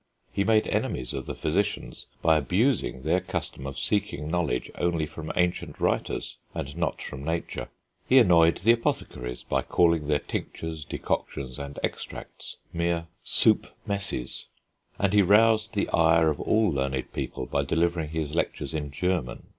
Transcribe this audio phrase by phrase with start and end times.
[0.31, 5.31] He made enemies of the physicians by abusing their custom of seeking knowledge only from
[5.35, 7.69] ancient writers and not from nature;
[8.07, 14.47] he annoyed the apothecaries by calling their tinctures, decoctions, and extracts, mere soup messes;
[14.97, 19.49] and he roused the ire of all learned people by delivering his lectures in German.